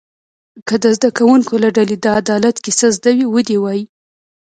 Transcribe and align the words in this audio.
که 0.67 0.75
د 0.83 0.85
زده 0.97 1.09
کوونکو 1.17 1.53
له 1.63 1.69
ډلې 1.77 1.95
د 1.99 2.05
عدالت 2.19 2.55
کیسه 2.65 2.87
زده 2.97 3.11
وي 3.17 3.25
و 3.29 3.35
دې 3.47 3.57
وایي. 3.63 3.83